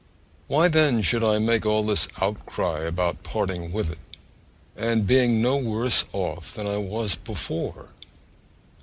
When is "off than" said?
6.11-6.65